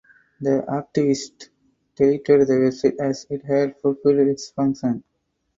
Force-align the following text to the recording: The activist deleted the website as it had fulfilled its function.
The 0.39 0.65
activist 0.67 1.49
deleted 1.95 2.47
the 2.47 2.53
website 2.53 2.99
as 2.99 3.27
it 3.29 3.45
had 3.45 3.79
fulfilled 3.79 4.29
its 4.29 4.49
function. 4.49 5.03